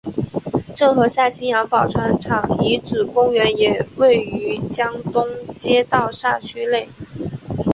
[0.73, 5.27] 郑和下西洋宝船厂遗址公园也位于江东
[5.59, 6.89] 街道辖区内。